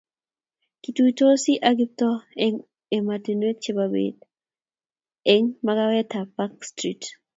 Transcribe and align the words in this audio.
kituisoti 0.83 1.53
ak 1.67 1.75
Kiptoo 1.79 2.17
eng 2.45 2.57
omitwogik 2.97 3.57
chebo 3.63 3.85
beet 3.93 4.17
eng 5.33 5.45
makawetab 5.65 6.27
Park 6.37 6.55
Street 6.69 7.01